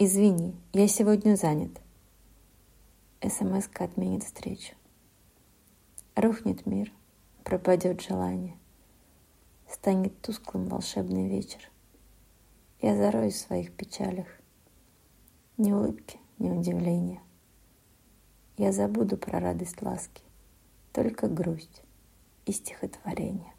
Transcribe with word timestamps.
Извини, 0.00 0.54
я 0.74 0.86
сегодня 0.86 1.34
занят. 1.34 1.80
смс 3.20 3.68
отменит 3.80 4.22
встречу. 4.22 4.76
Рухнет 6.14 6.66
мир, 6.66 6.92
пропадет 7.42 8.00
желание. 8.00 8.56
Станет 9.68 10.16
тусклым 10.20 10.68
волшебный 10.68 11.28
вечер. 11.28 11.68
Я 12.80 12.96
зароюсь 12.96 13.34
в 13.34 13.46
своих 13.46 13.72
печалях. 13.72 14.28
Ни 15.56 15.72
улыбки, 15.72 16.20
ни 16.38 16.48
удивления. 16.48 17.20
Я 18.56 18.70
забуду 18.70 19.16
про 19.16 19.40
радость 19.40 19.82
ласки, 19.82 20.22
только 20.92 21.26
грусть 21.26 21.82
и 22.46 22.52
стихотворение. 22.52 23.52